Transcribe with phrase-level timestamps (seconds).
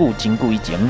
[0.00, 0.80] 久真久以前，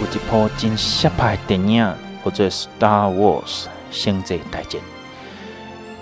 [0.00, 1.94] 有一部真实拍的电影，
[2.24, 3.44] 叫做《Star Wars》
[3.92, 4.82] 星际大战。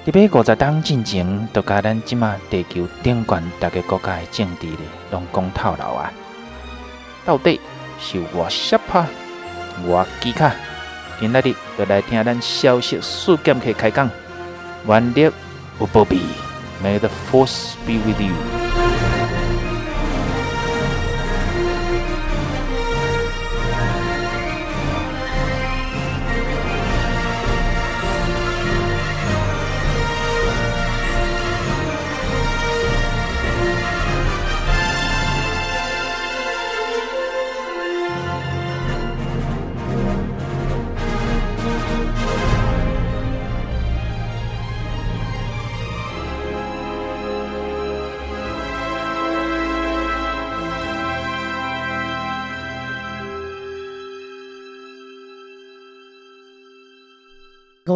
[0.06, 4.78] 特别五十档进前，都甲咱即马地球顶悬逐个国家的政治咧，
[5.10, 6.10] 拢讲透露啊。
[7.26, 7.60] 到底
[8.00, 9.06] 是偌实拍，
[9.86, 10.50] 偌机卡？
[11.20, 14.10] 今仔日就来听咱消息速剑去开讲。
[14.86, 15.30] 原力
[15.78, 16.22] 有保庇
[16.82, 18.65] ，May the Force be with you。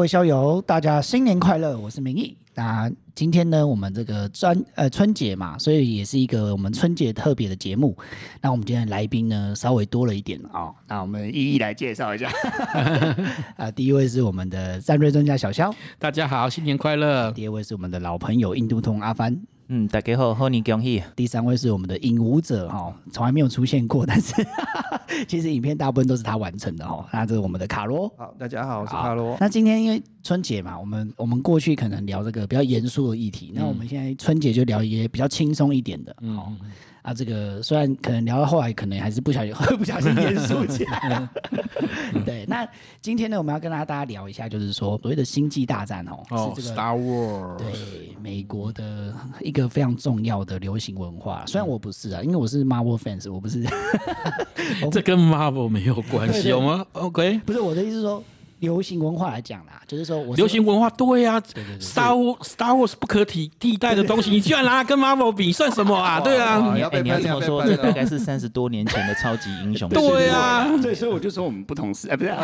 [0.00, 1.78] 位校友，大家新年快乐！
[1.78, 2.34] 我是明义。
[2.54, 7.94] 那今天呢，我们这个专呃春节嘛，所以也是一个我们春节特别的节目。
[8.40, 10.74] 那我们今天的来宾呢，稍微多了一点啊、哦。
[10.88, 12.30] 那我们一一来介绍一下。
[13.58, 17.30] 啊，第一位是我们的战略专家小肖，大家好，新年快乐。
[17.32, 19.38] 第二位是我们的老朋友印度通阿帆。
[19.72, 21.00] 嗯，大家好，贺年恭喜。
[21.14, 24.34] 第三位是我们的影舞者哈，从来没有出现过，但是
[25.28, 27.08] 其实影片大部分都是他完成的哈。
[27.12, 28.12] 那这是我们的卡罗。
[28.18, 29.36] 好，大家好，我是卡罗。
[29.38, 36.16] 那今天因为春节嘛，我们我们过去可能聊这个比较严肃的议题，嗯、那我们现在春节就聊一些比较轻松一点的。
[36.20, 36.58] 嗯。
[37.12, 41.28] 这个虽然可能聊到后来，可能还是不小心， 不小心严肃起来。
[42.24, 42.66] 对，那
[43.00, 51.44] 今天呢，我们要跟大家聊一下，就是说所谓的星际大战哦，哦是这个 Star Wars，对，美国的一个非常重要的流行文化。
[51.46, 53.64] 虽然我不是啊，因为我是 Marvel fans，我不是。
[54.90, 58.22] 这跟 Marvel 没有关系，有吗？OK，不是我的意思是说。
[58.60, 61.42] 流行文化来讲啦，就是说我，流行文化对呀、啊、
[61.80, 66.20] ，Star Wars Star Wars 不可替替代的东西，你居然拿跟 Marvel 比，算什么啊？
[66.20, 69.88] 对啊，你要你要这么说，这大概是三十多年前的超级英雄。
[69.88, 72.38] 对啊，对，所以我就说我们不同时，哎，不是， 哎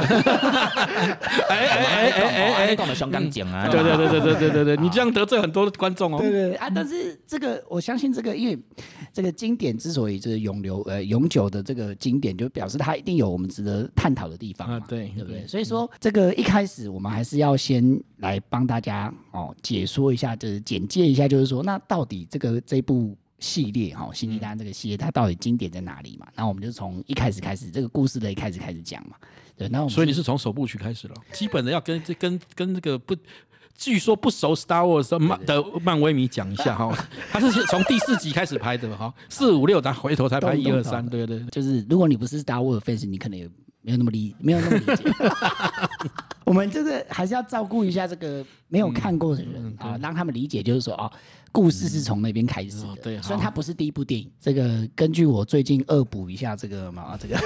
[1.48, 6.18] 哎哎哎哎，讲的香港讲啊，对对对对对对对对，你这样得罪很多的观众哦。
[6.18, 8.58] 对对啊，但是这个我相信这个，因为
[9.12, 15.46] 这个经典之所以就是永留呃永久的这个经典，就表示它一定有我们值得探讨的地方啊，对对不对？
[15.46, 16.88] 所以说这个一开始。
[16.88, 26.28] 我们还是要先来帮大家哦解说一下，就是简介一下，就是说那到底这个这部系列哈《星际大战》这个系列它到底经典在哪里嘛？
[26.36, 29.16] 那我们就从一开始开始，这个故事的一开始开始讲嘛。
[29.56, 33.16] 对，那我们所以你是从首部曲开始了，基本的要跟这跟跟这个不，
[33.74, 36.96] 据说不熟 Star Wars 的漫的漫威迷讲一下哈，
[37.32, 43.50] 他是从第四集开始拍的哈，四五六，咱回头才拍一二三，对对，就是如果你不是 Star Wars fans，你可能也
[43.80, 45.04] 没有那么理，没有那么理解。
[46.46, 51.10] 我们这个还是要照顾一下这个没有看过的人、啊，让他们理解，就是说哦，
[51.50, 52.96] 故事是从那边开始的。
[53.02, 54.30] 对，虽然它不是第一部电影。
[54.40, 57.36] 这个根据我最近恶补一下这个嘛，这个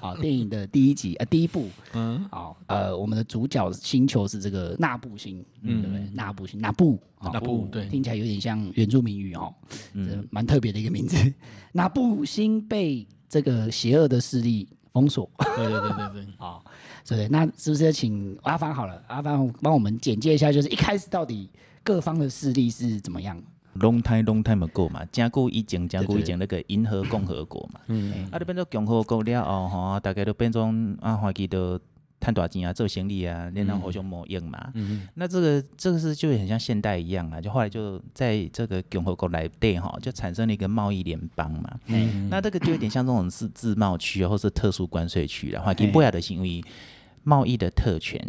[0.00, 6.10] 好、 哦、电影的第一集呃第一部，嗯，好呃，我们的主角星球是这个纳布星，嗯，对不对？
[6.12, 9.54] 纳布星，纳布，纳布，对，听起来有点像原住民语哦，
[9.92, 11.16] 嗯，蛮特别的一个名字。
[11.70, 15.30] 纳布星被这个邪恶的势力封锁。
[15.54, 16.64] 对对对对对，好。
[17.08, 19.02] 对，那是不是请阿帆好了？
[19.06, 21.48] 阿帆帮我们简介一下，就是一开始到底
[21.82, 23.42] 各方的势力是怎么样
[23.76, 27.80] ？Long time, long time ago 嘛，加固以前，加固以前那个银河共和国嘛。
[27.86, 31.80] 嗯，啊，都变做共和国了哦，吼，大概都变成啊，华记都
[32.20, 34.70] 赚大钱啊，做生意啊，然后互相模样嘛。
[34.74, 35.08] 嗯嗯。
[35.14, 41.78] 那这个这个是就很像现代一样啊，就后来就在这个共和国来对哈，就产生了一个贸易联邦嘛。
[41.86, 42.28] 嗯。
[42.28, 46.62] 那这个就有点像这种是自贸区或是特殊关税区的话，给不雅的行为。
[47.22, 48.20] 贸易的特权，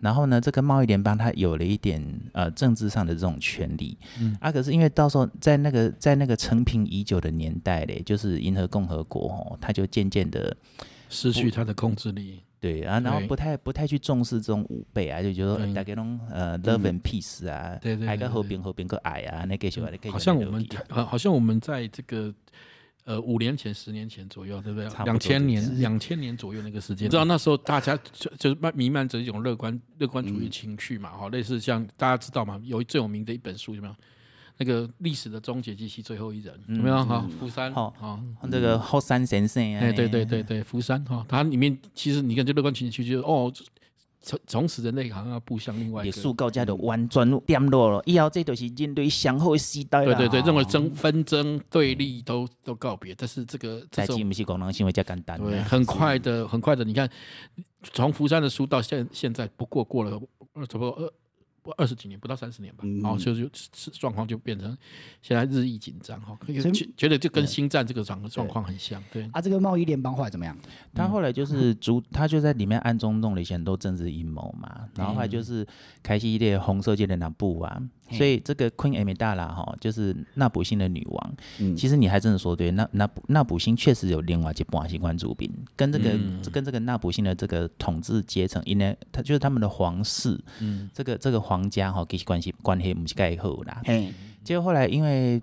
[0.00, 2.02] 然后呢，这个贸易联邦它有了一点
[2.32, 4.36] 呃政治上的这种权利，嗯。
[4.40, 10.56] 啊，可是因为到时候在那个在那个承平已久的年代嘞，就是银河共和国哦，它就渐渐的
[11.08, 22.34] 失去它的控制力，对啊，然后不太不太去重视这种武备啊，就觉得大家弄呃 love and peace 啊，对对，还个和平和平个矮啊，那个什么的，好像我们好好像我们在这个。
[23.04, 24.88] 呃，五年前、十年前左右，对不对？
[25.04, 33.94] 两千年、两千年左右那个时间，你知道那时候大家就就是弥漫着一种乐观、乐观主义情绪嘛，哈、嗯，类似像大家知道嘛，有最有名的一本书，有没有？
[34.56, 37.04] 那个历史的终结及其最后一人，有没有？
[37.04, 37.92] 哈，福山，哈，
[38.50, 43.52] 这个后山先生，哎，对对对对，福山，哈，它里面其实你看这乐观情绪，就是哦。
[44.24, 57.08] 从从此人类好像要步向另外一个，也塑胶家的完全颠落了，以后这都是人类上好的时代对对对，任何争纷争对立都都告别，但是这个在基不是功能性会较简单，对，很快的很快的，你看
[57.92, 61.12] 从福山的书到现现在，不过过了差不多二。
[61.64, 64.76] 不二十几年，不到三十年吧，然后就就是状况就变成
[65.22, 66.38] 现在日益紧张哈，
[66.94, 69.02] 觉得就跟星战这个状状况很像。
[69.10, 70.54] 对啊，这个贸易联邦后来怎么样？
[70.94, 75.66] 他后来就是主，他就在里面暗中弄了一些很多政治阴谋嘛，然后后来就是
[76.02, 77.82] 开启一列红色界的那部啊。
[78.10, 81.34] 所以这个 Queen Amidala 哈，就是纳卜星的女王。
[81.58, 93.80] 嗯、其实你还真的说对，纳纳纳卜星确实有另外一半是关主兵，跟这个、嗯、跟这个纳卜星的这个统治阶层，因为他就是他们的皇室，嗯、这个这个皇家哈，其实关系关系不是盖好啦。
[93.86, 94.12] 嗯、
[94.42, 95.40] 结果后来因为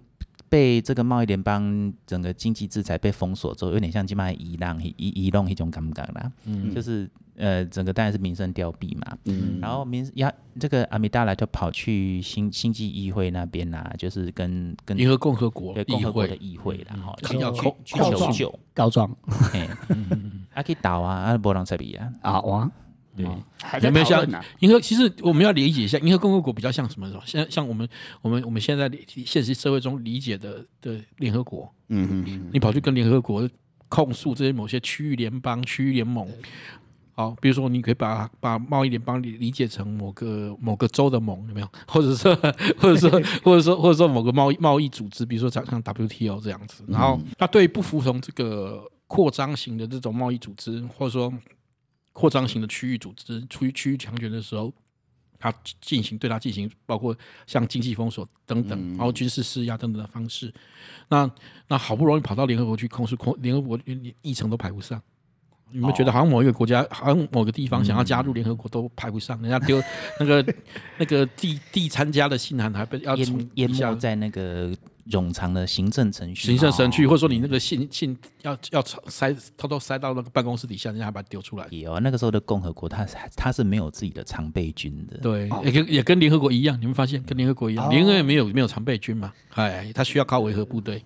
[0.47, 7.09] 被这个贸易联邦整个经济制裁被封锁之后，有点像今麦伊朗伊伊朗一种感觉啦，嗯、就是。
[7.41, 18.59] 呃，整个当然是民生凋敝嘛，嗯，然后民呀，这个阿米达拉就跑去星星际议会那边呐，就是跟跟联合共和国对共和国的议会，然后要去去求救。
[18.75, 19.09] 告状，
[19.53, 19.67] 哎，
[20.53, 22.71] 阿可以打啊，阿波朗塞比啊，啊哇，
[23.17, 23.25] 对，
[23.81, 24.23] 有没有像
[24.59, 24.79] 银河？
[24.79, 27.11] 其实我们要理解一下，银河共和国比较像什么？
[27.25, 27.89] 像像我们
[28.21, 28.87] 我们我们现在
[29.25, 33.49] 现实社会中理解的的联合国，嗯嗯，你跑去跟联合国
[33.89, 36.27] 控诉这些某些区域联邦、区域联盟。
[37.21, 41.69] 好，比如说，你可以把把贸易联邦理理解成某个某个州的盟，有没有？
[41.87, 42.35] 或者说，
[42.79, 43.09] 或者说，
[43.43, 46.83] 或者说，或者说某个贸易贸易组织，比如说像像 WTO 这样子。
[46.87, 51.31] 然后，他对不服从这个扩张型的这种贸易组织，或者说
[52.11, 54.73] 扩张型的区域组织，处于区域强权的时候，
[55.37, 57.15] 他进行对他进行包括
[57.45, 60.51] 像经济封锁等等，然后军事施压等等的方式。
[61.09, 61.29] 那
[61.67, 65.01] 那好不容易跑到联合国去控诉，控联合国连议程都排不上。
[65.71, 69.81] 你们觉得好像某一个国家，好像某个地方想要加入联合国都排不上，人家丢
[70.19, 70.53] 那个
[70.97, 74.71] 那个递递参加的信函还被要淹淹没在那个
[75.09, 81.65] 冗长的行政程序，行政程序，或者说你那个信信要要塞偷偷塞到那个办公室底下，人家还把它丢出来。
[81.71, 85.17] 有啊，那个时候的共和国，它它是没有自己的常备军的。
[85.17, 89.33] 对，也跟也跟联合国一样，你们发现跟联合国一样，联合国没有没有常备军嘛？
[89.55, 91.03] 哎，它需要靠维和部队，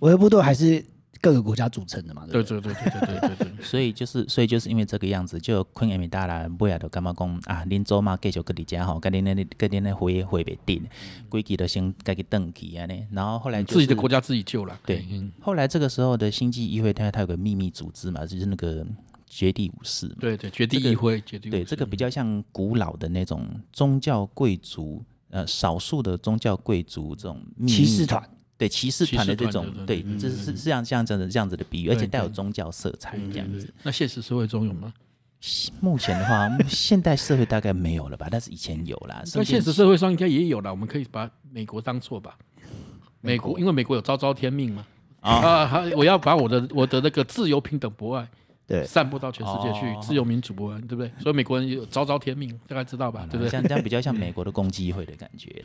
[0.00, 0.84] 维和部队还是。
[1.20, 3.48] 各个国家组成的嘛，对对对对对对对。
[3.64, 10.84] 所以就是，所以就是因为这个样子，就昆亚米达啦，不亚都干嘛讲啊，林州嘛，继就各你家吼，跟连那跟连那会回会别定，
[11.28, 12.94] 规矩的先该去登记啊呢。
[13.10, 14.78] 然后后来自己的国家自己救了。
[14.86, 15.04] 对，
[15.40, 18.86] 后来这个时候的星际议会，它它有个秘密组织嘛，就是那个
[19.26, 20.08] 绝地武士。
[20.20, 21.50] 对对，绝地议会，绝地。
[21.50, 27.42] 对，这个比较像古老的那种宗教贵族，呃，少数的宗教贵族这种。
[27.66, 28.22] 骑士团。
[28.58, 33.72] 对骑士团的这种，对，这是是像这样的这样子的比喻，而且带有宗教色彩这样子。
[33.84, 34.92] 那现实社会中有吗？
[35.80, 39.22] 目前的话， 现代社会大概没有了吧，但是以前有啦。
[39.36, 42.36] 那现实社会上应该也有了，我们可以把美国当做吧。
[43.20, 44.84] 美国因为美国有昭昭天命嘛
[45.20, 48.28] 啊，我要把我的我的那个自由平等博爱。
[48.68, 51.10] 对，散布到全世界去，自由民主不完，对不对？
[51.18, 53.26] 所以美国人有昭昭天命，大概知道吧？
[53.30, 53.48] 对不对？
[53.48, 55.64] 像这样比较像美国的共济会的感觉，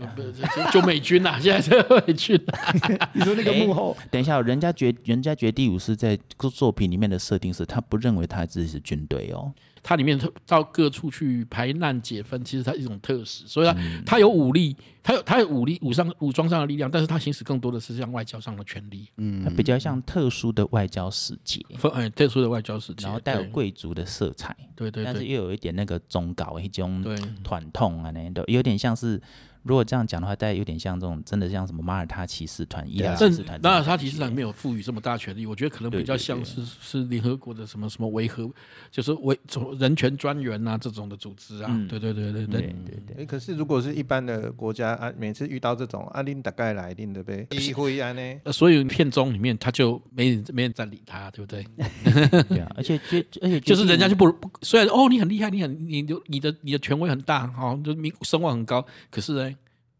[0.71, 2.41] 就美军呐， 现在是美军。
[3.13, 9.51] 你说那个幕后，等一下，人家绝人家绝地武士在作品里面的设定是，他不认为他自己是军队哦。
[9.83, 13.75] 它里面到各处去排难解纷，其实它是一种特使，所以它
[14.05, 21.59] 它有武力，它有它有武力武上武装上的力量，但是它行使更多的是像外交上的权利，嗯，它比较像特殊的外交使节，
[21.93, 24.89] 嗯，特殊的外交使节，然后带有贵族的色彩，对。
[24.89, 27.03] 对，但是又有一点那个宗教一种
[27.43, 29.21] 团统啊，那都有点像是。
[29.63, 33.59] 如果这样讲的话，大概有点像这种，真的像什么马耳他骑士团、伊拉骑士团。
[33.63, 38.49] 马耳他骑士团没有赋予这么大权力，我觉得可能比较像是是联合国的什么什么维和，
[38.91, 39.39] 就是维
[39.79, 41.69] 人权专员啊这种的组织啊。
[41.89, 43.25] 对对对对对对对。
[43.25, 48.21] 可是如果是一般的国家啊，每次遇到这种啊，林大概来定的呗，议会啊呢。
[48.51, 51.65] 所以片中里面他就没人没人在理他，对不对？
[52.49, 54.29] 对啊，而且就而且就是人家就不
[54.61, 59.52] 虽然哦你很厉害，你很你就你的你的权威很大，哦就名声望很高，可是呢。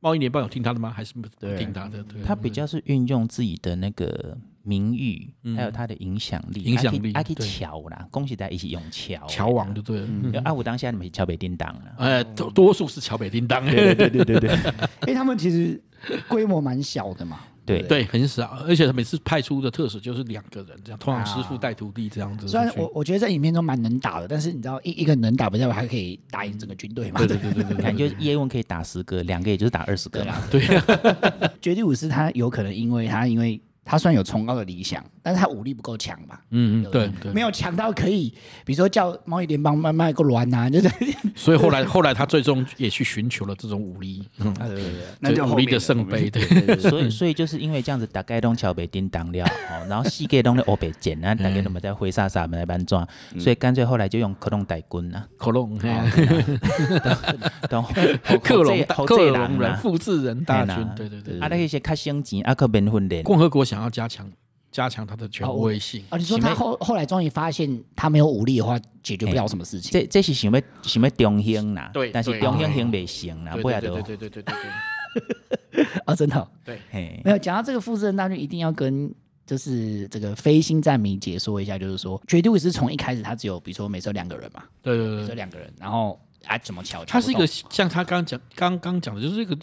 [0.04, 0.92] 贸易联邦有听他的吗？
[0.94, 1.26] 还是不
[1.58, 2.04] 听他的？
[2.04, 8.06] 对，他比较是运用自己的那个名誉，还有他的影响力，影响力，还可以乔啦。
[8.12, 10.08] 恭喜大家一起用桥，桥王就对了。
[10.44, 13.66] 阿武当下你们乔北叮当了，呃，多多数是桥北叮当。
[13.66, 14.50] 对对对对对，
[15.08, 15.82] 因为他们其实
[16.28, 17.40] 规模蛮小的嘛。
[17.66, 22.48] 对对，很少，而且他每次派出的特使就是两个人这样，通常师傅带徒弟这样子。
[22.48, 27.20] 虽然我我觉得在影片中蛮能打的，但是你知道一一个能打，不代表还可以打赢整个军队嘛？
[27.20, 30.36] 对对对对对，感觉叶问可以打十个，两个也就是打二十个嘛。
[30.52, 30.62] 对，
[31.62, 36.42] 绝地武士他有可能因为他因为他虽然有崇高的理想，但是他武力不够强吧。
[36.52, 38.30] 嗯嗯，对对，没有强到可以，
[38.66, 40.90] 比如说叫贸易联邦慢慢个乱啊，就是。
[41.36, 46.78] 所以后来后来他最终也去寻求了这种武力，嗯，对对对，那叫武力的圣杯，对。
[46.78, 49.46] 所以所以就是因为这样子，大概都桥被叮当了，
[49.90, 53.06] 然后西给东的欧北剪啊，大概都没在挥沙洒没来搬砖，
[53.40, 55.92] 所以干脆后来就用克隆带军呐，克隆，克
[58.64, 64.32] 隆克隆人复制人大军，对对对，啊那些较省钱啊，可免训练，共和国想要加强
[64.72, 66.04] 加强他的权威性。
[66.10, 66.18] 啊！
[66.18, 69.92] 你说他后后来终于发现他没有武力的话，解决不了什么事情。
[69.92, 76.48] 这这是想要想要中兴呐，对，但是中兴兴不行呐，不然就对对对对对 啊，真的？
[76.66, 76.80] 对，
[77.24, 79.14] 没有讲到这个复制人大军，一定要跟
[79.46, 87.04] 就是这个非星战迷解说一下，就是说绝对是从一开始他只有比如说每周两个人嘛，对对对，这两个人，然后啊怎么瞧？
[87.06, 89.58] 他是一个像他刚刚讲刚刚讲的，就是一个。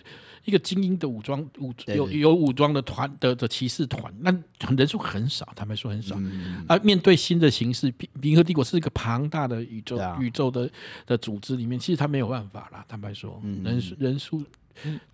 [0.47, 4.35] 一个精英的武装武有有武装的团的的骑士团，那
[4.75, 6.17] 人数很少，坦白说很少。
[6.19, 10.69] 嗯、而面对新的形势，银河帝国是一个庞大的宇宙、啊、宇宙的
[11.05, 12.83] 的组织里面，其实他没有办法啦。
[12.89, 14.43] 坦白说，嗯、人数人数，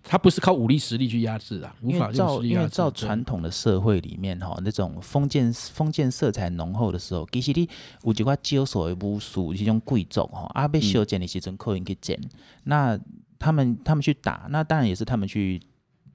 [0.03, 2.55] 他不是靠武力实力去压制啊，无法用实力压制。
[2.55, 7.69] 因为照传统的社会里面哈，那种封建封建色彩浓厚的时候，其实你
[8.03, 12.19] 有几块少数的武术，这种贵族哈，阿被修剪的时阵可以去剪
[12.63, 12.99] 那。
[13.39, 15.61] 他们他们去打，那当然也是他们去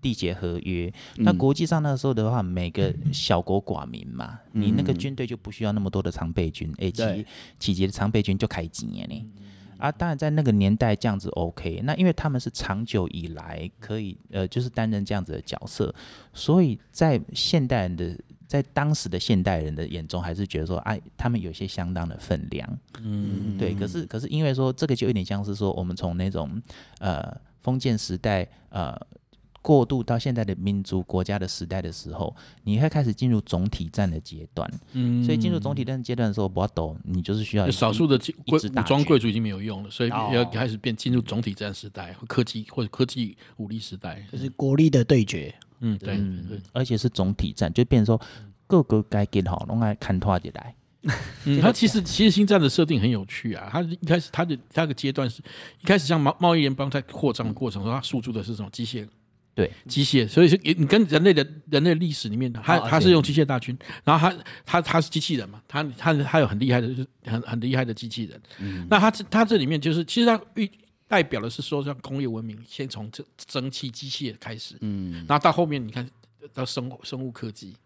[0.02, 0.92] 缔结合约。
[1.16, 7.24] 嗯、那国际上那时候的话，每个小国寡民嘛，嗯、你那个军队就不需要那么多的常备军，哎、嗯，
[7.60, 9.14] 其几节的常备军就开几年呢？
[9.36, 9.42] 嗯、
[9.82, 11.80] 啊，当然在那个年代这样子 OK。
[11.84, 15.94] 那因为他们是长久以来可以呃，就是担任这样子的角色，
[16.32, 18.16] 所以在现代人的。
[18.52, 23.72] 在当时的现代人的眼中，还是觉得说，哎，他们有些相当的分量，嗯，对。
[23.72, 26.60] 可是，可是因为说这个就有点像是说，我们从那种
[26.98, 28.94] 呃封建时代呃
[29.62, 45.54] 过渡到现在的民族国家的时代的时候，你会开始进入总体战的阶段，嗯，所以进入总体战阶段的时候，不要抖，你就是需要少数的贵武装贵族已经没有用了，所以要开始变进入总体战时代，科技或者科技武力时代，就是国力的对决。
[45.84, 46.20] 嗯，对，
[46.72, 48.26] 而且是总体战，就变成说
[48.66, 50.74] 各个该给好，弄来看拖起来。
[51.44, 53.68] 嗯，他其实其实星战的设定很有趣啊。
[53.72, 55.42] 他一开始他的他的阶段是
[55.80, 59.08] 一开始像贸贸易联邦在扩张的过程中，他诉诸的是什么机械？
[59.54, 60.28] 对，机械。
[60.28, 68.40] 所以是你跟人类的人类历史里面，他他是用机械大军，然后他他他是机器人嘛，他他他有很厉害的，就是很很厉害的机器人。
[68.58, 70.70] 嗯，那他他这里面就是其实他预。
[71.08, 76.08] 代表的是说，像工业文明先从这蒸汽机械开始，嗯，然后到后面你看
[76.54, 77.76] 到生物生物科技，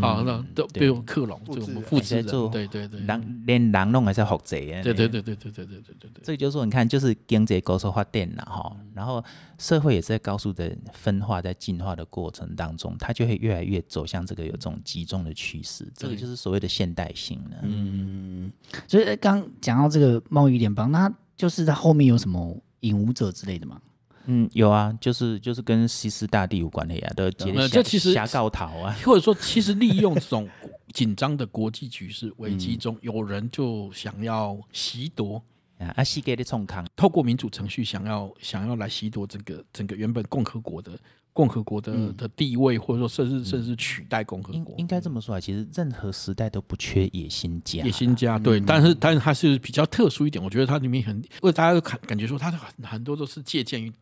[0.00, 6.22] 好，那都比如克隆，这种复制人，对对对，人连人弄还是复制的，对对对对对对对对对对。
[6.22, 9.24] 这就是说，你看，就是经济高速发展了哈，然后
[9.58, 17.56] 社会也是在高速的分化，在进化的过程当中，它就会越来越走向这个有这种集中的趋势，这个就是所谓的现代性了。
[17.62, 18.50] 嗯，
[18.88, 21.12] 所以刚讲到这个贸易联邦，那。
[21.36, 23.78] 就是在后面有什么影武者之类的吗？
[24.26, 30.48] 嗯，有啊，就是就是跟西斯大帝有关系啊，都接这其实瞎告逃啊，或者说其实利用这种
[30.92, 35.42] 紧张的国际局势危机中，有人就想要袭夺
[35.78, 40.92] 啊，西给的冲康，透过民主程序想要想要来袭夺整个整个原本共和国的。
[41.36, 45.38] 共和国的的地位，或者说甚至甚至取代共和国，应该这么说啊。
[45.38, 50.42] 其实任何时代都不缺野心家，野心家对，但是但是它是比较特殊一点。
[50.42, 53.92] 我觉得它里面很，因为大家都感感觉说，它很很多都是借鉴于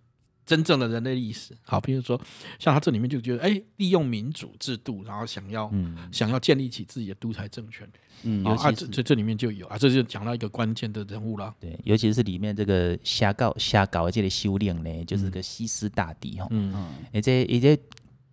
[0.47, 1.55] 真正的人类历史。
[1.63, 2.21] 好，比如说
[2.59, 5.71] 像他这里面就觉得，哎，利用民主制度，然后想要
[6.13, 7.89] 想要建立起自己的独裁政权。
[8.23, 11.55] 嗯，尤其是这这里面就有啊，这就讲到一个关键的人物了。
[11.61, 16.47] 对，尤其是里面这个瞎搞瞎搞的这个修炼呢，就是个西斯大帝哈。
[16.51, 17.79] 嗯嗯，而且而且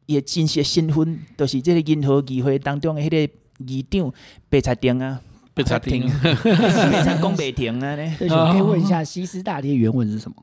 [0.06, 3.34] 也真实身份，都是这个银河议会当中的那个
[3.66, 4.14] 议长
[4.50, 5.22] 白菜丁啊，
[5.54, 8.16] 白菜丁，白菜 公白丁啊呢。
[8.18, 10.38] 可以问一下，西斯大帝的原文是什么？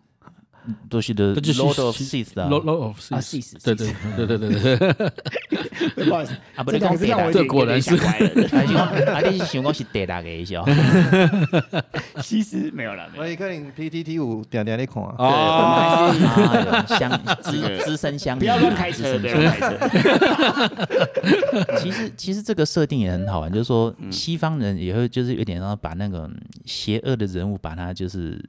[0.89, 5.13] 都是的，Lord of Sith，Lord of Sith，对对对对对对。
[6.09, 10.63] 不好意思，啊，不是讲这个，这果然是， 啊，你是想讲是第大个一下？
[12.23, 15.15] 其实没有了，我可能 PTT 五点点的看啊。
[15.19, 16.15] 哦，
[16.99, 17.11] 相
[17.43, 19.77] 资资深乡民，不要乱开车，不要乱开车。
[21.79, 26.31] 其实其实这个设定也很好玩，就是说西方人也会就是有点让把那个
[26.65, 28.43] 邪恶的人物把他就是。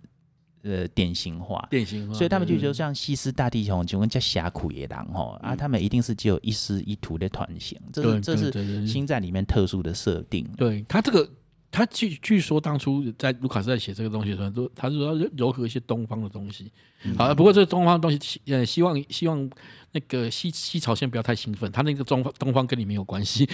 [0.62, 10.46] 呃，典型化，典型化，所以他们就觉得像西斯大帝雄，请问叫侠苦野狼哈啊，他们一定是只有一师一徒的团形，这是这是星战里面特殊的设定。
[10.58, 11.30] 对他这个
[11.72, 16.72] 他据据说当初在卢卡斯在写这个东西的时候，都他说要糅合一些东方的东西。
[17.04, 19.50] 嗯、好，不过这个东方的东西，呃，希望希望
[19.92, 23.46] 那个西西朝鲜不要太兴奋，他那个中方东方跟你没有关系，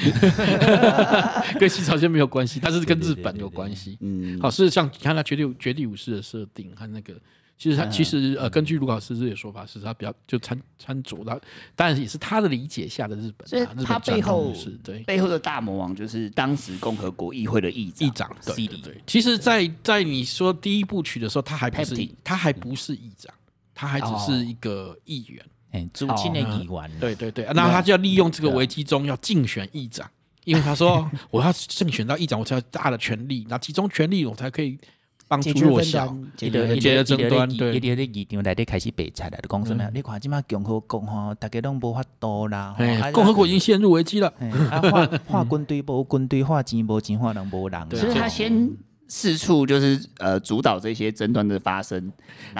[1.59, 3.97] 跟西朝鲜没有关系，他是跟日本有关系。
[4.01, 7.13] 嗯，好，事实上你看他绝地绝地武士的设定和那个。
[7.57, 11.39] 其实他其实呃，根据卢卡斯这些说法，是他比较就参参佐他，
[11.73, 13.47] 当然也是他的理解下的日本。
[13.47, 18.07] 所以他背后是对背后的大魔王就是当时共和国议会的议长。
[18.07, 19.01] 议长对对对。
[19.07, 23.33] 其实，在在你说第一部曲的时候，他还不是他还不是议长，
[23.73, 26.91] 他还只是一个议员，哎，驻青的议员。
[26.99, 30.05] 对对对，那他就要利用这个危机中要竞选议长，
[30.43, 34.77] 因为他说 我要竞选到议长，我才有大的权力，那集中权力，我才可以。
[35.27, 39.89] 帮助弱小，一条一条争端，对，一条咧议场内底开始白菜了，就讲什么？
[39.93, 42.75] 你看即马共和国吼，大家拢无法度啦。
[43.11, 44.31] 共和国已经陷入危机了。
[44.69, 47.89] 啊，划划军队无军队，划钱无钱，划人无人。
[47.91, 48.69] 所以他先。
[49.07, 52.11] 四处就是呃主导这些争端的发生，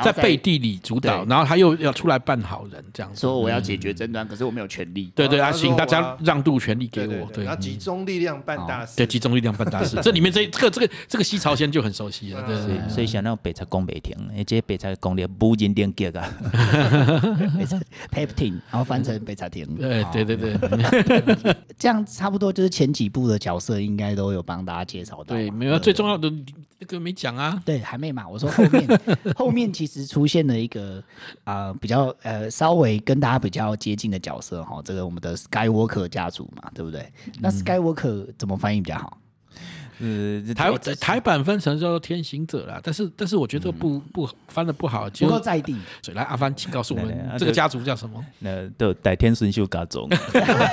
[0.03, 5.11] 在背地里主导，然后他又要出来扮好人，这样子说我要解决争端，可是我没有权利。
[5.15, 7.27] 对对啊，请大家让渡权利给我。
[7.33, 8.95] 对，要集中力量办大事。
[8.97, 9.99] 对，集中力量办大事。
[10.03, 12.43] 这里面这这个这个这个西朝鲜就很熟悉了。
[12.43, 16.29] 对，所以想到北朝攻北庭，而且北朝攻的无人连结啊。
[18.11, 19.65] 北庭，然后翻成北朝廷。
[19.75, 25.35] 对对对对， 这样差不多就是前几部的角色应该都有帮大家介绍到。
[25.35, 26.34] 对，没有最重要的。
[26.79, 28.27] 这个没讲啊，对，还没嘛。
[28.27, 29.01] 我说后面
[29.35, 31.03] 后面其实出现了一个
[31.43, 37.01] 啊、呃、比较呃稍微跟大家比较接近的角色哈，这个我们的 Skywalker 家族嘛，对不对？
[37.27, 39.17] 嗯、那 Skywalker 怎么翻译比较好？
[39.99, 45.75] 呃，台台版分成叫做天行者啦，但是但是我觉得不不翻的不好，不够在地。
[46.01, 48.23] 所以来阿帆，请告诉我们这个家族叫什么？
[48.39, 50.09] 那都代天巡秀家族，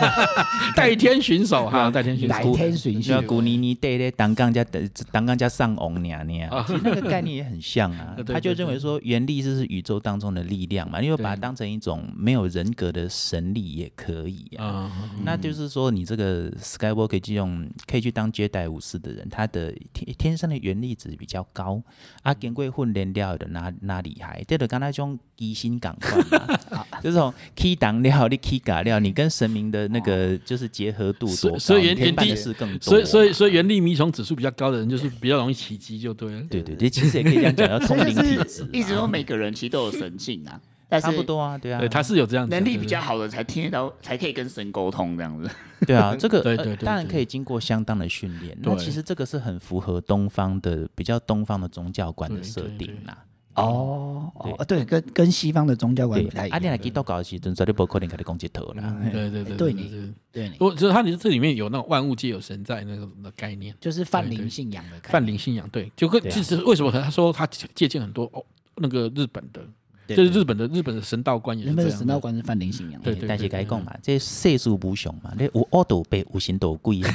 [0.74, 8.16] 代天巡守哈，代天巡守，代天巡守，古尼尼代咧当刚家的当刚家上翁娘娘，其实那个概念也很像啊。
[8.26, 14.90] 他就认为说原力就是宇宙当中的力量嘛，因为把它当成一种没有人格的神力也可以啊。
[15.24, 19.11] 那就是说你这个 Skywalker 可以用，可以去当接待武士的。
[19.12, 21.82] 人他的天天生的原力值比较高，
[22.22, 36.42] 啊，经过训练了的那那厉害，这就刚那种疑心感嘛， 就是说起档了，你起嘎料，你跟神明的那个就是结合度多，所以原原力是更多，所以所以所以原力迷从指数比较高的人，就是比较容易起乩，就对了。
[36.50, 40.60] 对对对，其实也可以这样讲，要通灵体质， 一直说每个人其实都有神性啊。
[41.00, 45.50] 差不多啊，对啊，对，他是有这样子能力比较好的才听得到，才可以跟神沟通这样子。
[45.86, 48.56] 对啊， 这个对对当然可以经过相当的训练。
[48.62, 53.18] 那其实这个是很符合东方的比较东方的宗教观的设定啦。
[53.54, 56.56] 哦哦，对，跟跟西方的宗教观不太一样。
[56.56, 58.96] 阿你来基督教时阵，绝对不可能给你攻击头啦。
[59.12, 65.68] 对对对，对你对，我觉得它这里面有那种万物皆有神在那个的概念，就是泛灵信仰的泛灵信仰。
[65.68, 68.42] 对，就跟其实为什么他说他借鉴很多哦
[68.76, 69.60] 那个日本的。
[70.16, 73.00] 就是日本的日本的神道观也是这样，日本的神道观是泛灵信仰。
[73.02, 77.00] 对，但是该讲嘛，这世事无常嘛，你有恶多辈，有神多贵。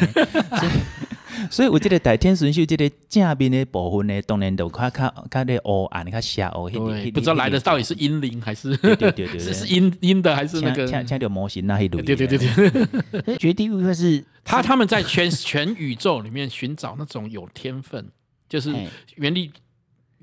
[1.52, 6.68] 所以，我这个大天神秀这个正面的部分呢，当然都较较较咧黑暗，较邪恶。
[6.70, 10.88] 对，不知道来的到底是阴灵还是对对对对， 是阴阴的还是那个？
[10.88, 12.02] 像像条模型那一类。
[12.02, 13.38] 对对对对。
[13.38, 18.10] 绝地武士是他他们在全全宇宙里面寻找那种有天分，
[18.50, 18.74] 就是
[19.16, 19.52] 原力。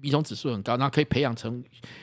[0.04, 1.62] 遗传指数很高，那可以培养成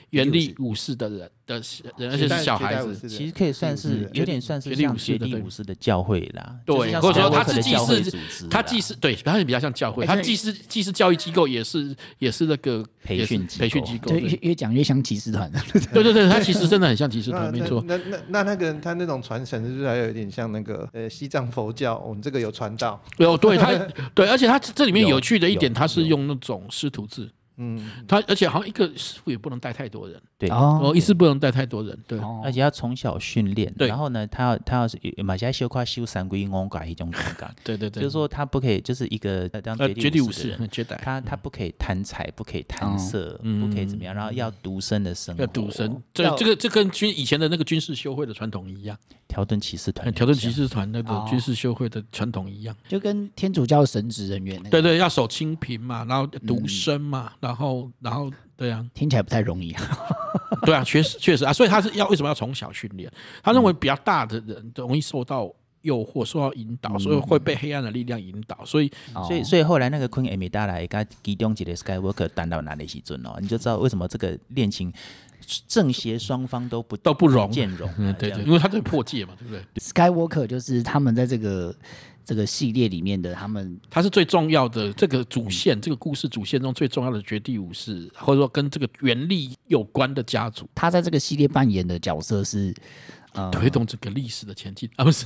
[0.09, 1.61] 原力武士的人的
[1.97, 6.55] 人，而且是小孩子，其实可以算是有点算是像绝地武士的教会啦。
[6.65, 15.51] 对，或者说他是既是，他既是对，他是比较像教会，他既是既是教育机构也是也是那个培训培训机构，越越讲越像骑士团。
[15.93, 17.83] 对对对，他其实真的很像骑士团，没错。
[17.87, 21.97] 那那那那个他那种传承是不是还有一点像那个呃西藏佛教？
[21.99, 23.01] 我们这个有传道。
[23.17, 23.71] 有，对他
[24.13, 27.29] 对，而且他这里面有趣的一点，他是用那种师徒制。
[27.57, 30.49] 嗯，他而且好像一个师傅也不能带太多人，对。
[30.49, 58.31] 哦，一次不能带太多人，对，而且要从小训练，对，然后呢，他要他要是马家修跨修三规五拐一种感觉， 对对对，就是说他不可以就是一个当绝地武士，绝代，他他不可以贪财，不可以贪色，不可以怎么样，然后要独身的生活，要独身，这这个这跟军以前的那个军事修会的传统一样，条顿骑士团，条顿骑士团那个军事修会的传统一样，就跟天主教神职人员，对对，要守清贫嘛，然后独身嘛，然后然后然后。
[58.55, 59.81] 对啊，听起来不太容易啊。
[60.67, 63.11] 对啊，确实确实啊，所以他是要为什么要从小训练？
[63.41, 68.63] 他认为比较大的人容易受到诱惑，受到引导，所以会被黑暗的力量引导。
[68.65, 68.91] 所以，
[69.27, 74.91] 所以，所以后来那个昆艾米达来跟其中一个 Skywalker 谈到哪里去准哦，你就知道为什么这个恋情
[75.67, 77.89] 正邪双方都不都不容见容。
[77.97, 81.75] 嗯，对对，因为他在破戒嘛，对不对？Skywalker 就是他们在这个
[82.23, 90.69] 这个系列里面的他们，他是最重要的这个主线，嗯、这个故事主线中最重要的绝地武士，或者说跟这个原力有关的家族。
[90.75, 92.73] 他在这个系列扮演的角色是。
[93.51, 95.25] 推动这个历史的前进啊，不是？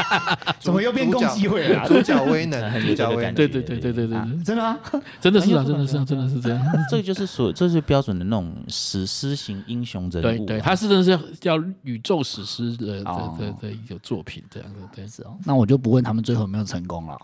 [0.60, 1.86] 怎么又变共济会了？
[1.86, 4.78] 主角威能， 主角威能，对对对对对对，真的吗？
[5.20, 6.62] 真的是啊，真的是啊，真的是这样。
[6.90, 10.44] 这个就是所，这是标准的那种史诗型英雄人物。
[10.44, 14.80] 对对，他是真的是叫宇宙史诗的的的一个作品，这样子。
[14.94, 15.36] 对，是哦。
[15.44, 17.16] 那我就不问他们最后有没有成功了。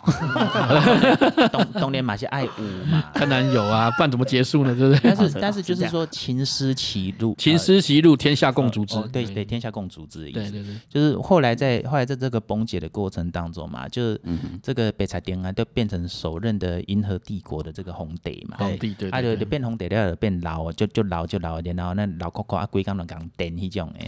[1.53, 4.75] 冬冬联马戏爱舞嘛，当然有啊，不然怎么结束呢？
[4.75, 5.15] 对不对？
[5.15, 8.99] 但是但是就是说，秦诗歧路，秦诗歧路，天下共逐之。
[9.13, 10.06] 对对，天下共逐。
[10.07, 14.21] 对对对，就是后来在后来在这个崩解的过程当中嘛，就是
[14.63, 24.07] 这个北彩电啊，就变成首任的银河帝国的这个皇帝嘛，皇帝对，啊就就变皇帝了，变老就就老就老，然后那老国国啊龟刚刚讲电那种诶，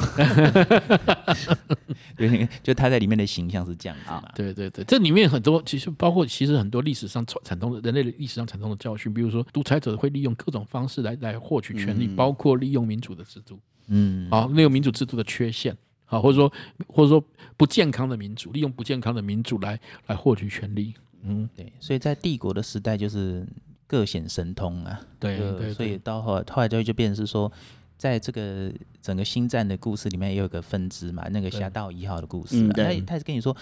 [2.17, 13.59] 对，就他在里面的形象是这样子嘛，对对对，这里面很多其实包括其实很多历史上惨痛的人类历史上惨痛的教训，比如说独裁者会利用各种方式来来获取权力，包括利用民主的制度，
[13.89, 15.77] 嗯，好，利用民主制度的缺陷。
[16.11, 16.51] 好，或者说，
[16.88, 17.23] 或者说
[17.57, 20.94] 不健康的民主，利用不健康的民主来来获取权利。
[21.23, 23.47] 嗯，对，所以在帝国的时代就是
[23.87, 24.99] 各显神通啊。
[25.21, 27.53] 对，对，所以到后来后来就就变成是说，
[27.99, 33.55] 在这个整个星战的故事里面也有个分支嘛，那个侠盗一号的故事，啊，他他是跟你说，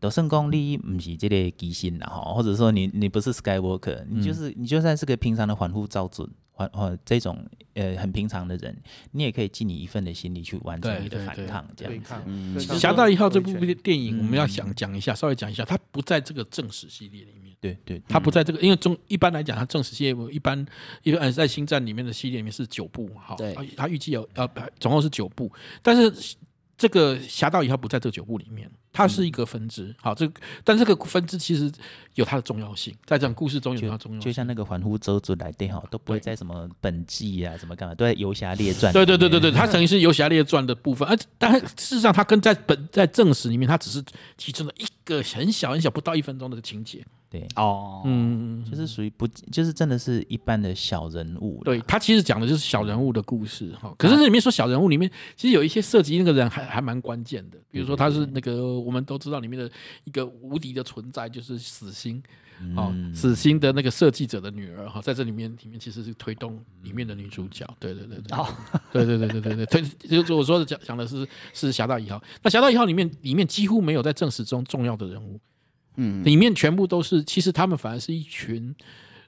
[0.00, 6.28] 斗圣功你不是这类机心了哈，或者说你你不是 Skywalker，你就是你就算是个平常的缓护照准。
[6.66, 8.76] 或这种呃很平常的人，
[9.12, 12.14] 你也可以尽你一份的心力去完成你的反抗，这样子。
[12.26, 17.54] 嗯，侠盗一号这部电影，我们要想讲一下，稍微讲一下，它不在这个正史系列里面。
[17.60, 20.66] 对对，它不在这个，因为中一般来讲，它正史系列一般
[21.02, 23.36] 一般在星战里面的系列里面是九部，好，
[23.76, 24.48] 它预计有呃
[24.80, 26.36] 总共是九部，但是。
[26.80, 29.94] 这个侠盗一号不在这九部里面，它是一个分支。
[30.00, 30.30] 好，这
[30.64, 31.70] 但这个分支其实
[32.14, 34.24] 有它的重要性，在这样故事中有它的重要性。
[34.24, 38.92] 就像那个环湖周子来对哈，都不会在什么本纪啊，什么干嘛，都在游侠列传。
[38.92, 44.02] 对对对对对，它等于是游侠列传的部分，而但事实上，它跟在本在正史里面，它只是
[44.36, 47.04] 其中的一个很小很小不到一分钟的情节。
[47.30, 51.62] 对哦，嗯，就是属于不，就是真的是一般的小人物。
[51.62, 53.94] 对，他其实讲的就是小人物的故事哈。
[53.98, 57.58] 可是这里面说小人物里面，其实有一些涉及那个人还还蛮关键的。
[57.70, 59.70] 比如说他是那个我们都知道里面的
[60.04, 62.22] 一个无敌的存在，就是死星。
[62.74, 67.64] 哦，死星的那个设计者的女儿哈，在这里面里面其实是推动里面的女主角。
[67.78, 68.48] 对对对对，哦，
[68.90, 72.20] 对对对对对对，推就是我说的讲讲的是是侠盗一号。
[72.42, 75.38] 那侠盗一号里面里面几乎没有在正史中重要的人物。
[76.00, 78.72] 嗯，里面全部都是，其实他们反而是一群，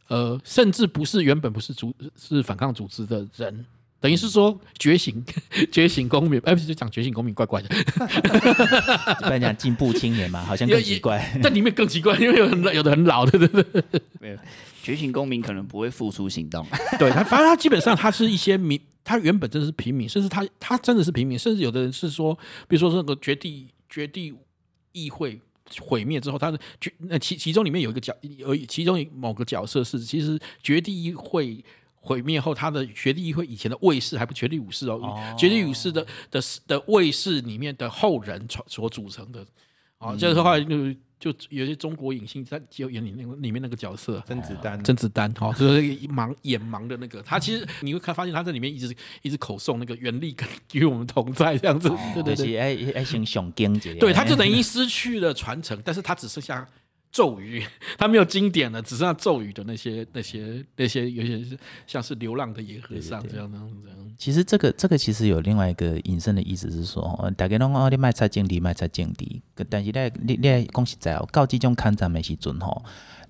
[0.06, 3.66] 呃，甚至不是原本不是组是反抗组织的人，
[3.98, 5.20] 等于是说觉醒
[5.72, 7.68] 觉醒公民，哎，不是讲觉醒公民，怪怪的，
[9.18, 14.38] 不然讲进步青年嘛，好像更奇怪，但里面更奇怪，因为有很有的很老的，对对对，没有
[14.80, 16.64] 觉醒公民可能不会付出行动，
[17.00, 22.32] 对他，反正他基本上他是一些民，他原本真的是平民，甚至他他真的是平民，甚至有的人是说，
[22.68, 24.32] 比如说那个绝地绝地
[24.92, 25.40] 议会。
[25.80, 39.40] 毁灭之后，他的绝那其其中里面有一个角，有其中某个角色是，其实绝地议会毁灭后，他的绝地议会以前的卫士还不绝地武士哦，哦绝地武士的的的卫士里面的后人所组成的，
[39.98, 40.76] 啊、哦，就是后来就。
[41.20, 44.20] 就有些中国影星在就演里那个里面那个角色。
[44.26, 50.34] 甄子丹，甄子丹哈，就是 盲眼盲的那个，他其实你会看发现他在里面一直一直口诵那个原力
[50.72, 56.66] 与我们同在这样子，对对对，爱爱想想经典，对，他就等于失去了传承，但是他只剩下。
[57.12, 57.62] 咒语，
[57.98, 63.98] 他没有经典的，只剩下咒语的那些、那些、那些，有些是像是流浪的野和尚这样、这样、这样。
[64.18, 72.82] 其实这个、这个其实有另外一个引申的意思是说，大家拢哦你卖菜种地，卖菜种地，但是咧，你你讲实在哦，到这种抗战的时阵吼。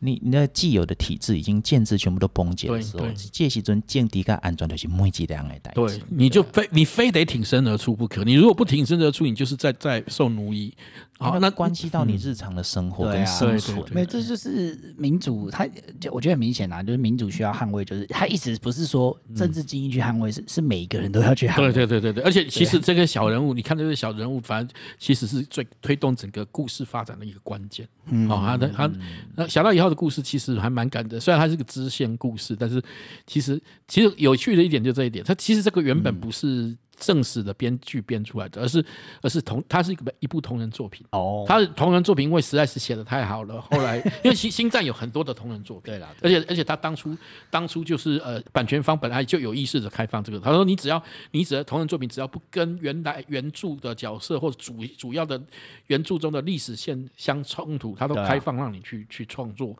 [0.02, 5.70] 你你的既有的体制已经建制全部都崩解的时候，这时阵建敌跟安全都是每几两的代。
[5.74, 8.24] 对，你就非你非得挺身而出不可。
[8.24, 10.74] 你如果不挺身而出，你就是在在受奴役。
[11.20, 13.84] 好，那关系到你日常的生活跟生存。
[13.92, 15.66] 没，这就是民主，它
[16.00, 21.70] 就我觉得很明显啊，就是民主需要捍卫，就是他一直不是说政治精英去捍卫，是是每一个人都要去捍卫。
[21.70, 27.86] 对对对对对，而且其实这个小人物，你看这个小人物，反正其实是最推动整个故事发展的一个关键。
[28.06, 28.90] 嗯，好，他的他
[29.36, 32.82] 那想到以后的故事其实还蛮感人，虽然它是个支线故事，但是
[33.26, 38.84] 其实其实有趣的一点就这一点，它其实这个原本不是正式的编剧编出来的，而是
[39.22, 41.44] 而是同它是一个一部同人作品哦。
[41.48, 43.60] 它是同人作品，因为实在是写的太好了。
[43.72, 47.16] 后来因为星星战有很多的同人作品，对了，而且而且他当初
[47.50, 55.40] 当初就是呃版权方本来就有意识的开放这个，他说你只要你只要同人作品只要不跟原来原著的角色或者主主要的
[55.86, 59.74] 原著中的历史线相冲突，他都开放让你去去创作。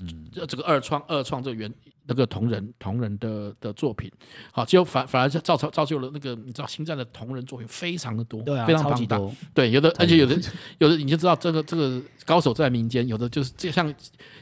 [0.00, 1.72] 嗯，这这个二创二创这个原
[2.06, 4.10] 那个同人同人的的作品，
[4.52, 9.20] 好，结果反反而就造成造就了那个你知道星战的同人作品非常的多，对啊，非常庞大，
[9.54, 10.38] 对，有的而且有的
[10.78, 13.92] 有的你就知道这个这个高手在民间，有的就是就像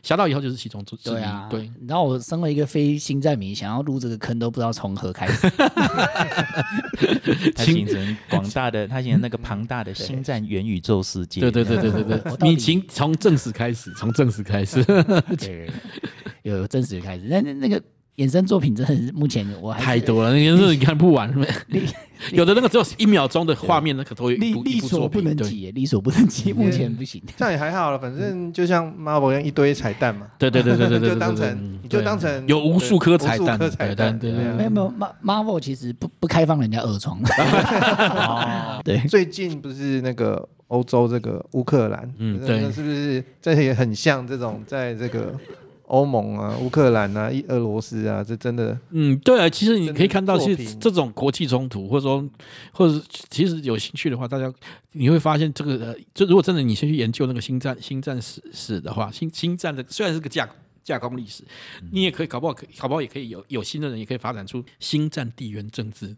[0.02, 1.70] 侠盗以后就是其中之一，对啊，对。
[1.86, 5.50] 然后我身为一个非星战迷，想要入这个坑都不知道从何开始。
[7.54, 11.40] 它形成广大的，它形成那个庞大的星战元宇宙世界。
[11.40, 14.82] 对对对对对对，你请从正史开始，从正史开始。
[14.84, 15.70] 对，
[16.42, 17.80] 有有正式开始，那那那个
[18.16, 21.32] 衍生作品真的是目前我还太多了，那个是你看不完，
[22.32, 27.20] 有的那个只有一秒钟的画面，那可都力力所不能及，力所不能及，目前不行。
[27.36, 30.26] 这样也还好了，反正就像 Marvel 一样一堆彩蛋嘛。
[30.38, 34.44] 对对对对对对，就当成你就当成有无数颗彩蛋，彩蛋对对。
[34.52, 34.92] 没有没有
[35.24, 37.18] ，Marvel 其实不不开放人家二创。
[38.84, 45.34] 对，最近不是那个欧洲这个乌克兰，嗯，对，是不是这也很像这种在这个。
[45.92, 52.26] 欧盟啊，乌克兰啊，俄罗斯啊，这真的，嗯，对啊，其实你可以看到，其实这种国际冲突，或者说，
[52.72, 54.50] 或者其实有兴趣的话，大家
[54.92, 60.48] 你会发现，这个呃，就如果真的你先去研究那个星战星战史史的话，星星战的虽然是个架
[60.82, 61.44] 架空历史，
[61.90, 66.16] 你也可以搞不好，搞不好也可以有有新的人也可以发展出新战地缘政治，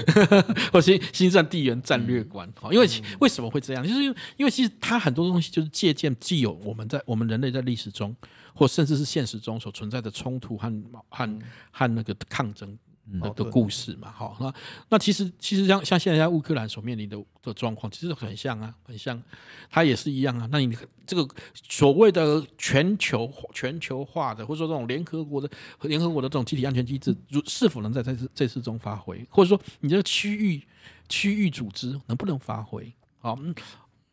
[0.72, 2.50] 或新新战地缘战略观。
[2.60, 2.88] 哈，因为
[3.20, 3.86] 为什么会这样？
[3.86, 8.14] 就是因为因为其实它很多东西就是借鉴既有我们在我们人类在历史中。
[8.56, 10.72] 或甚至是现实中所存在的冲突和
[11.08, 11.40] 和
[11.72, 12.78] 和那个抗争
[13.20, 14.54] 的的故事嘛，好，那
[14.90, 19.22] 那其实其实像像现在在乌克兰所面临的的状况，其实很像啊，很像，
[19.70, 20.48] 它也是一样啊。
[20.50, 21.28] 那你这个
[21.68, 25.50] 所谓的全球全球化的，或者说这种联合国的
[25.82, 30.62] 联合国的这种集体安全机制，如是否能在这次这次中发挥，或者说你这个区域
[31.08, 32.92] 区域组织能不能发挥？
[33.18, 33.54] 好，嗯。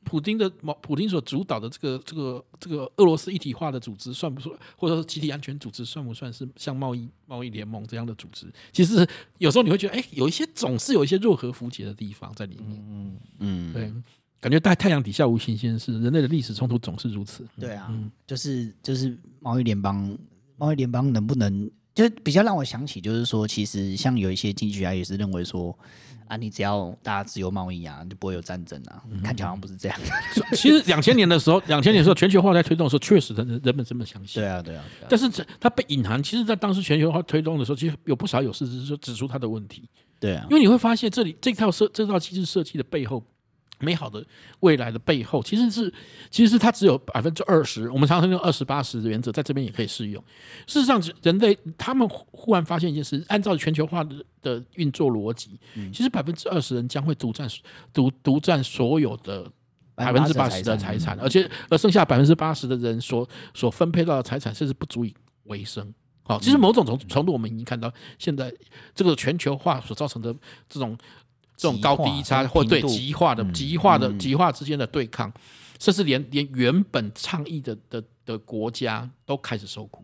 [0.04, 8.52] 普京的毛普京所主导的这个这个这个俄罗斯一体化的组织算不算，或者说集体安全组织算不算是像贸易贸易联盟这样的组织？
[8.72, 12.84] 其实有时候你会觉得，哎，有一些总是有一些弱和符节的地方在里面。
[12.90, 13.94] 嗯嗯，对，
[14.40, 17.48] 感觉在太阳底下无新鲜事，人类的历史冲突总是如此。
[17.60, 20.18] 对啊，嗯、就是就是贸易联邦，
[20.58, 25.78] 贸易联邦能不能就比较让我想起，就是说，其实像有一些经济学家也是认为说。
[26.28, 29.04] 啊，你只要大家自由贸易啊，就不会有战争啊。
[29.12, 30.00] 嗯、看起来好像不是这样。
[30.56, 34.42] 其实两千年的时候，两千年的时候，全球化在推动的时候，确实人人们这么相信。
[34.42, 34.82] 对啊，对啊。
[34.98, 39.84] 对啊，但是这它被隐含，其实，在当时全球化推动的时候，其实有不少有事实说指出它的问题。
[40.22, 43.22] 对啊，因为你会发现，这里这套设这套机制设计的背后。
[43.82, 44.26] 美好的
[44.62, 45.94] 未来的背后，其实是
[46.30, 47.90] 其实是它只有百分之二十。
[47.90, 50.24] 我们常常用二十八十的原则，在这边也可以适用。
[50.68, 55.60] 事实上，人类他们忽然发现一件事：按照全球化的的运作逻辑，
[55.92, 57.48] 其实百分之二十人将会独占
[57.94, 59.50] 独独占所有的
[59.96, 65.14] 百分之八十的财产，而且而剩下百分之八十的人所所分配到的财产，甚至不足以
[65.44, 65.94] 为生。
[66.24, 68.54] 好，其实某种程程度，我们已经看到现在
[68.94, 70.34] 这个全球化所造成的
[70.70, 70.98] 这种。
[71.62, 75.32] 这种高低差或对极化的极化的极化之间的对抗，
[75.80, 80.04] 甚至连连原本倡议的的的国家都开始受苦，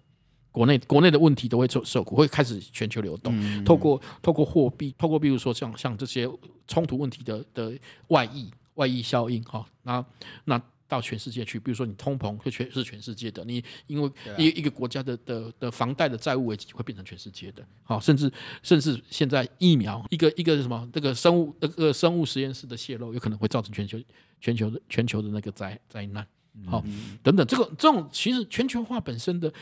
[0.51, 3.33] 国内国内的问题都会受受苦，会开始全球流动，
[3.65, 6.29] 透过透过货币，透过比如说像像这些
[6.67, 7.75] 冲突问题的的
[8.09, 10.05] 外溢外溢效应哈，那
[10.45, 10.61] 那。
[10.87, 18.31] 到全世界去，比如说你通膨会全是全世界的，你因为一一个国家的的的房贷的债务危机会变成全世界的，好，甚至
[18.63, 23.99] 甚至现在疫苗一个一个什么这个生物那个生物实验室的泄露，有可能会造成全球
[24.39, 26.25] 全球的全球的那个灾灾难，
[26.65, 26.83] 好，
[27.21, 29.53] 等等，这个这种其实全球化本身的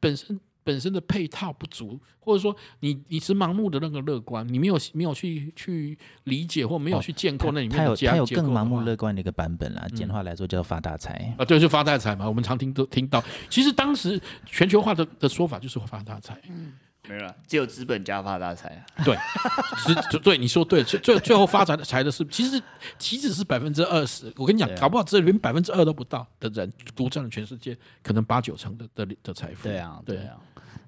[0.00, 0.40] 本身。
[0.64, 13.22] 本身的配套不足，或者说你你是盲目的那个乐观，你没有没有去去理解或没有去建构那里面的、哦、他有他有更盲目乐观的一个版本啦，简化来说叫发大财、嗯、啊，对，就发大财嘛，我们常听都听到。
[13.48, 16.40] 其实当时全球化的的说法就是发大财。
[16.48, 16.72] 嗯
[17.08, 19.04] 没了，只有资本家发大财啊！
[19.04, 19.16] 对，
[20.12, 22.62] 是，对，你说对，最最最后发财的财的是，其实
[22.96, 29.64] 岂止是百分之二十，我跟你讲，搞不好这连百分之二都不到的人独占了全世界可能八九成的的的财富。
[29.64, 30.38] 对啊，对啊，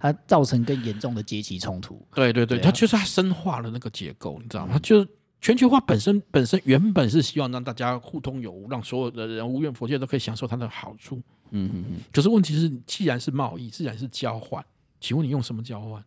[0.04, 2.06] 它造成更严重的阶级冲突。
[2.14, 4.78] 对对对，它就是它深化了那个结构，你知道吗？
[4.80, 5.06] 就
[5.40, 11.16] 全球化本身本身原本是希望让大家互通有无，让所有的人无怨佛界都可以享受它的好处。
[11.52, 12.00] 嗯嗯嗯。
[12.12, 14.62] 可是问题是，既然是贸易，既然是交换。
[15.00, 16.04] 请问你用什么交换？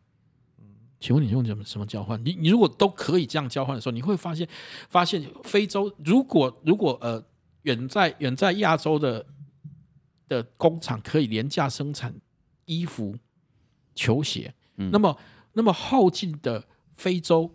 [1.00, 2.24] 请问你用什么什么交换？
[2.24, 4.48] 你你如果都可以这样交换的时候，你会发现，
[4.90, 7.24] 发现非洲如果如果呃
[7.64, 9.26] 远在远在亚洲的
[10.28, 12.14] 的工厂可以廉价生产
[12.66, 13.16] 衣服、
[13.98, 15.18] 球鞋，嗯、那么
[15.54, 16.64] 那么后进的
[16.96, 17.52] 非洲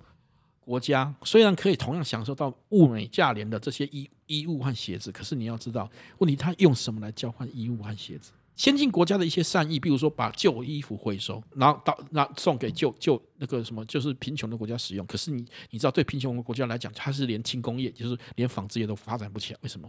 [0.61, 8.33] 国家虽然可以同样享受到物美价廉的这些衣衣物和鞋子，可是你要知道，问题他用什么来交换衣物和鞋子？
[8.55, 15.07] 先进国家的一些善意，比如说把旧衣服回收，然后到那送给旧旧那个什么，就是贫穷的国家使用。
[15.07, 19.59] 可是你你知道，对贫穷的国家来讲，它是连轻工业，就是连纺织业都发展不起来。
[19.63, 19.89] 为什么？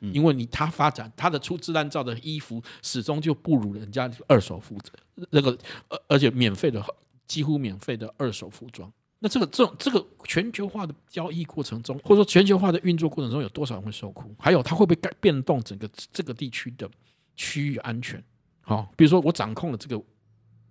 [0.00, 4.92] 因为你他发展他的粗制滥造的衣服，始终就不如人家二手负责
[5.30, 5.56] 那个，
[5.88, 6.84] 而而且免费的
[7.26, 8.92] 几乎免费的二手服装。
[9.18, 14.34] 那这个这种这个全球化的交易过程中，或者说全球化的运作过程中，有多少人会受苦？
[14.38, 16.90] 还有它会不会改变动整个这个地区的？
[17.36, 18.22] 区域安全，
[18.60, 19.98] 好，比如说我掌控了这个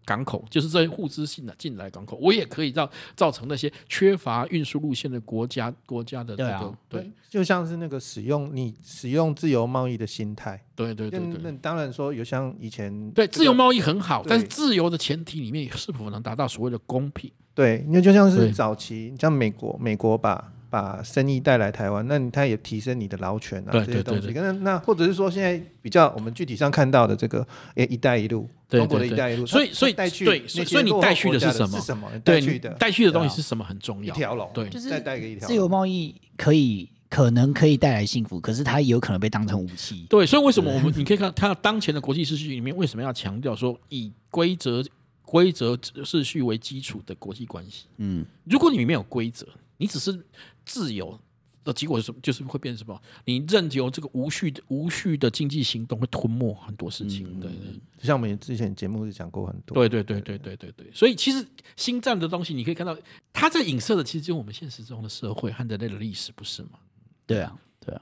[0.10, 6.50] 港口，就是这些物资性的进来港口，我也可以造造成那些缺乏运输路线的国家国家的这个
[6.89, 17.32] 对、啊、对，就像是那个使用你使用自由贸易的心态，对对对，对，那当然说有像以前、这个、对自由贸易很好，但是自由的前提里面是否能达到所谓的公平？
[17.54, 20.52] 对，因为就像是早期像美国，美国把。
[20.69, 24.32] 把生意带来台湾，那他也提升你的劳权啊，这些东西。
[24.34, 31.79] 那那或者是说，现在比较我们具体上看到的这个，诶，一带一路，中国的一带一路，所以所以带去，对，所以你带去的是什么？
[31.79, 32.08] 是什么？
[32.23, 33.63] 带去的带去的东西是什么？
[33.63, 34.13] 很重要。
[34.13, 40.05] 一条龙，对，就是再带一条自由贸易可以可能可以带来幸福，可是它也有可能被当成武器。
[40.10, 44.84] 对，所以为什么我们 你可以看，它当前的国际秩序里面为什么要强调说以规则
[45.23, 47.86] 规则秩序为基础的国际关系？
[47.97, 49.47] 嗯，如果你没有规则，
[49.80, 50.24] 你只是
[50.63, 51.20] 自由。
[51.62, 52.20] 的结果是什么？
[52.24, 53.00] 就是会变成什么？
[53.26, 57.28] 你任由这个无序的无序的经济行动会吞没很多事情。
[57.30, 59.76] 嗯、对，对，像我们之前节目是讲过很多。
[59.76, 60.89] 对对对对对对对。
[60.94, 62.98] 所以其实星战的东西，你可以看到，
[63.34, 66.80] 它在影射的其实就是我们现实中的社会和人类的历史，不是吗？
[67.28, 67.54] 对啊。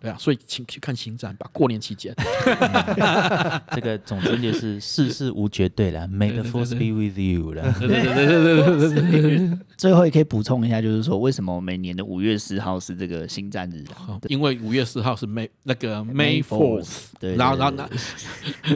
[0.02, 1.50] 对啊，所以请去看《星战》吧。
[1.54, 2.13] 过年期间，
[3.71, 7.73] 这个总之就是世事无绝对了，May the force be with you 了。
[7.80, 9.58] 对对对对对对。
[9.78, 13.84] 最后也可以补充一下，就是说为什么每年的五月四号是这个星战日？
[14.28, 17.08] 因为五月四号是 May 那个 May Fourth。
[17.19, 17.36] 对。
[17.36, 17.84] 然后 然后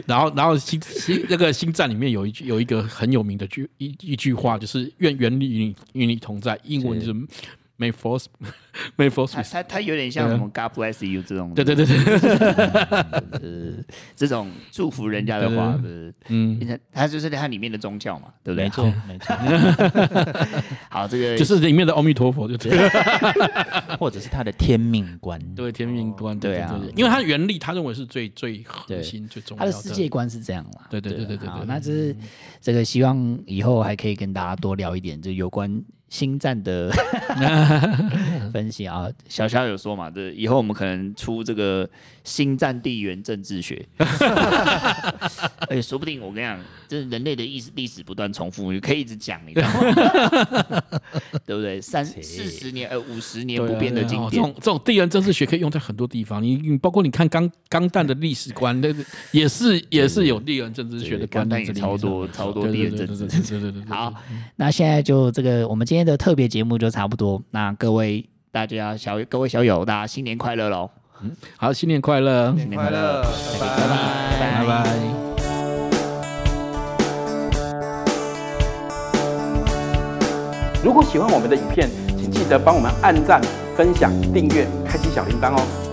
[0.06, 6.58] 然后然后星星那个星战里面有一句有一个很有名的句一一句话，就是愿原力与你与你同在。
[6.64, 7.12] 英文就是。
[7.78, 8.26] May Force,
[8.96, 11.96] May Force，他他有点像什么 God bless you 这种，对对对对，
[13.32, 13.84] 呃，
[14.16, 15.78] 这种祝福人家的话，
[16.28, 16.58] 嗯，
[16.92, 18.64] 他就是他里面的宗教嘛，对不对？
[18.64, 19.36] 没错没错。
[20.88, 22.90] 好，这个 就是里面的阿弥陀佛，就这样，
[23.98, 29.70] 或者是他的天命观，对天命观，对啊，因为他的原理，他认为是最最核心、最重要的。
[29.70, 30.86] 他的世界观是这样嘛？
[30.88, 31.46] 对对对对对。
[31.48, 32.16] 对，那这是
[32.60, 35.82] 这个希望以后还可以跟大家多聊一点，就有关。
[36.08, 36.90] 星战的
[38.62, 41.88] 分析啊，小小有说嘛，这以后我们可能出这个
[42.22, 50.82] 星战地缘政治学， 而且说不定我跟你讲，这人类的历史历史不断重复，你可以一直讲，你知道吗？
[51.44, 51.80] 对不对？
[51.80, 56.40] 三四十年呃五十年不变的经典，这种这种地缘政治学可以用在很多地方。
[56.40, 63.26] 你你包括你看钢钢弹的历史观，那个也是也是有地缘政治学的观念，超多超多地缘政治。
[63.26, 63.84] 对对对。
[63.86, 64.14] 好，
[64.54, 67.42] 那现在就这个我们今天的特别节目就差不多。
[67.50, 70.90] 那各位大家小各位小友，大家新年快乐喽！
[71.22, 73.22] 嗯，好，新年快乐，新年快乐，
[73.58, 73.96] 拜拜拜
[74.38, 74.84] 拜拜拜。
[80.84, 83.40] 如果喜欢我们的影片，请记得帮我们按赞、
[83.74, 85.91] 分享、订阅、开启小铃铛哦。